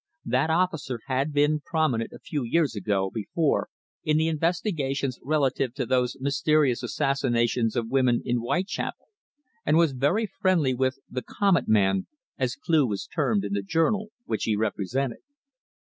That 0.25 0.49
officer 0.49 0.99
had 1.05 1.31
been 1.31 1.59
prominent 1.59 2.11
a 2.11 2.17
few 2.17 2.41
years 2.43 2.75
before 3.13 3.69
in 4.03 4.17
the 4.17 4.29
investigations 4.29 5.19
relative 5.21 5.75
to 5.75 5.85
those 5.85 6.17
mysterious 6.19 6.81
assassinations 6.81 7.75
of 7.75 7.91
women 7.91 8.23
in 8.25 8.37
Whitechapel, 8.37 9.09
and 9.63 9.77
was 9.77 9.91
very 9.91 10.25
friendly 10.25 10.73
with 10.73 10.97
"the 11.07 11.21
Comet 11.21 11.67
man," 11.67 12.07
as 12.35 12.55
Cleugh 12.55 12.87
was 12.87 13.05
termed 13.05 13.45
in 13.45 13.53
the 13.53 13.61
journal 13.61 14.07
which 14.25 14.45
he 14.45 14.55
represented. 14.55 15.19